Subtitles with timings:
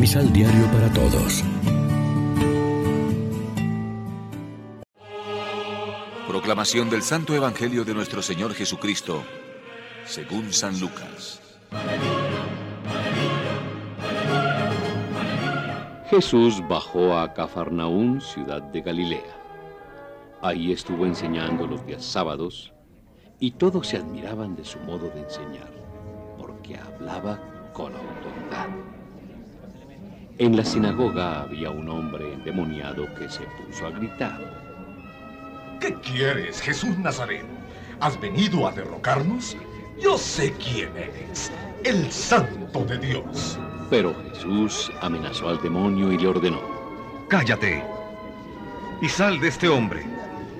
[0.00, 1.44] Misal Diario para Todos.
[6.26, 9.22] Proclamación del Santo Evangelio de nuestro Señor Jesucristo,
[10.06, 11.42] según San Lucas.
[16.08, 19.36] Jesús bajó a Cafarnaún, ciudad de Galilea.
[20.40, 22.72] Ahí estuvo enseñando los días sábados
[23.38, 25.70] y todos se admiraban de su modo de enseñar,
[26.38, 27.38] porque hablaba
[27.74, 28.99] con autoridad.
[30.40, 34.40] En la sinagoga había un hombre endemoniado que se puso a gritar.
[35.78, 37.50] ¿Qué quieres, Jesús Nazareno?
[38.00, 39.54] ¿Has venido a derrocarnos?
[40.02, 41.52] Yo sé quién eres,
[41.84, 43.58] el Santo de Dios.
[43.90, 46.62] Pero Jesús amenazó al demonio y le ordenó.
[47.28, 47.84] Cállate
[49.02, 50.06] y sal de este hombre.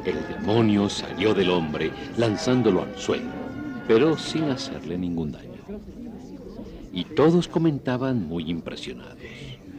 [0.05, 3.31] El demonio salió del hombre lanzándolo al suelo,
[3.89, 5.62] pero sin hacerle ningún daño.
[6.92, 9.17] Y todos comentaban muy impresionados.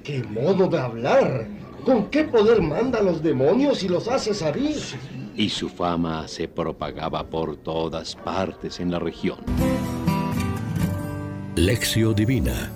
[0.03, 1.47] ¡Qué modo de hablar!
[1.85, 4.77] ¿Con qué poder manda los demonios y los hace salir?
[5.35, 9.39] Y su fama se propagaba por todas partes en la región.
[11.55, 12.72] Lección Divina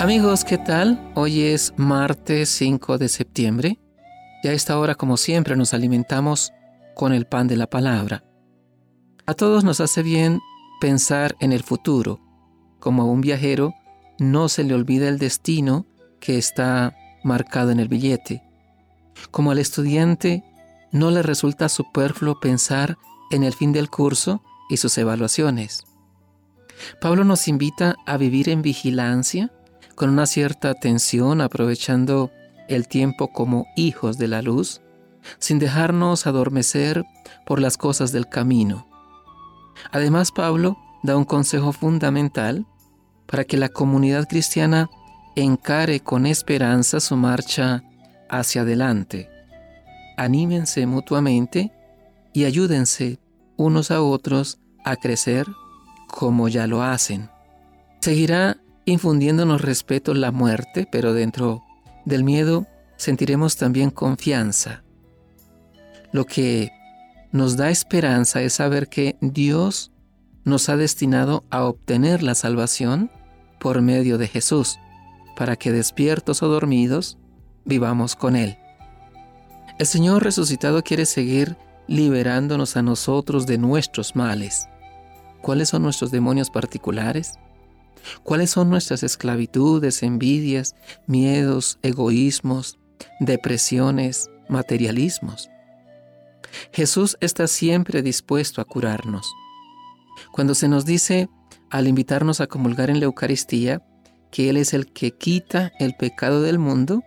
[0.00, 1.00] Amigos, ¿qué tal?
[1.14, 3.78] Hoy es martes 5 de septiembre
[4.42, 6.52] y a esta hora, como siempre, nos alimentamos
[6.94, 8.22] con el pan de la palabra.
[9.24, 10.40] A todos nos hace bien
[10.78, 12.20] pensar en el futuro.
[12.80, 13.72] Como a un viajero,
[14.18, 15.86] no se le olvida el destino
[16.20, 18.42] que está marcado en el billete.
[19.30, 20.44] Como al estudiante,
[20.92, 22.96] no le resulta superfluo pensar
[23.30, 25.84] en el fin del curso y sus evaluaciones.
[27.00, 29.52] Pablo nos invita a vivir en vigilancia
[29.94, 32.30] con una cierta atención, aprovechando
[32.68, 34.80] el tiempo como hijos de la luz,
[35.38, 37.04] sin dejarnos adormecer
[37.46, 38.86] por las cosas del camino.
[39.92, 42.66] Además, Pablo da un consejo fundamental
[43.26, 44.90] para que la comunidad cristiana
[45.36, 47.82] encare con esperanza su marcha
[48.28, 49.28] hacia adelante.
[50.16, 51.72] Anímense mutuamente
[52.32, 53.18] y ayúdense
[53.56, 55.46] unos a otros a crecer
[56.08, 57.30] como ya lo hacen.
[58.00, 61.62] Seguirá infundiéndonos respeto la muerte, pero dentro
[62.04, 64.84] del miedo sentiremos también confianza.
[66.12, 66.70] Lo que
[67.32, 69.90] nos da esperanza es saber que Dios
[70.44, 73.10] nos ha destinado a obtener la salvación
[73.58, 74.78] por medio de Jesús,
[75.36, 77.18] para que despiertos o dormidos
[77.64, 78.58] vivamos con Él.
[79.78, 81.56] El Señor resucitado quiere seguir
[81.88, 84.68] liberándonos a nosotros de nuestros males.
[85.42, 87.34] ¿Cuáles son nuestros demonios particulares?
[88.22, 92.78] ¿Cuáles son nuestras esclavitudes, envidias, miedos, egoísmos,
[93.18, 95.50] depresiones, materialismos?
[96.72, 99.32] Jesús está siempre dispuesto a curarnos.
[100.34, 101.28] Cuando se nos dice,
[101.70, 103.82] al invitarnos a comulgar en la Eucaristía,
[104.30, 107.02] que Él es el que quita el pecado del mundo,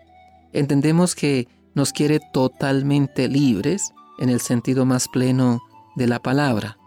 [0.54, 5.62] entendemos que nos quiere totalmente libres en el sentido más pleno
[5.96, 6.78] de la palabra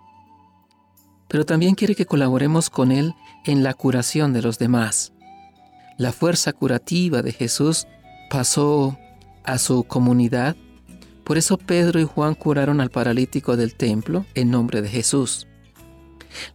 [1.30, 3.14] pero también quiere que colaboremos con Él
[3.46, 5.12] en la curación de los demás.
[5.96, 7.86] La fuerza curativa de Jesús
[8.28, 8.98] pasó
[9.44, 10.56] a su comunidad,
[11.22, 15.46] por eso Pedro y Juan curaron al paralítico del templo en nombre de Jesús.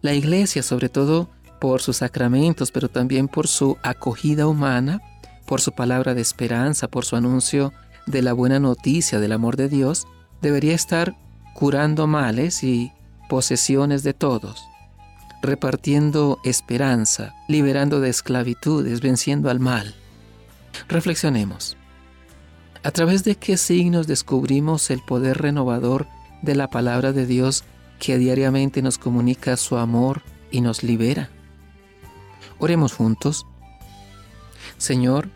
[0.00, 5.00] La iglesia, sobre todo por sus sacramentos, pero también por su acogida humana,
[5.46, 7.72] por su palabra de esperanza, por su anuncio
[8.06, 10.06] de la buena noticia del amor de Dios,
[10.42, 11.16] debería estar
[11.54, 12.92] curando males y
[13.28, 14.64] posesiones de todos,
[15.42, 19.94] repartiendo esperanza, liberando de esclavitudes, venciendo al mal.
[20.88, 21.76] Reflexionemos.
[22.82, 26.06] ¿A través de qué signos descubrimos el poder renovador
[26.42, 27.64] de la palabra de Dios
[27.98, 31.30] que diariamente nos comunica su amor y nos libera?
[32.58, 33.46] Oremos juntos.
[34.78, 35.28] Señor,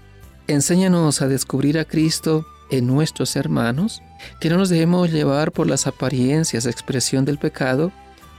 [0.47, 4.03] enséñanos a descubrir a Cristo en nuestros hermanos,
[4.41, 7.93] que no nos dejemos llevar por las apariencias, expresión del pecado,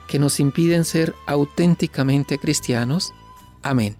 [0.07, 3.13] que nos impiden ser auténticamente cristianos.
[3.61, 3.95] Amén.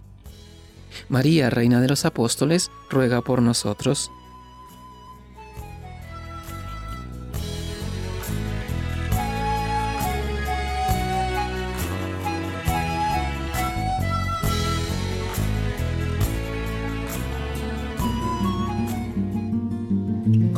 [1.10, 4.12] María, Reina de los Apóstoles, ruega por nosotros.